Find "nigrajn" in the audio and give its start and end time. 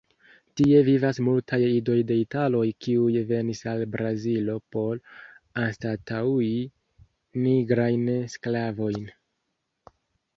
7.45-8.09